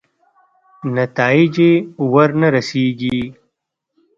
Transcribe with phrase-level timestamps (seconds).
[0.95, 1.71] نتایجې
[2.13, 3.19] ورنه رسېږي.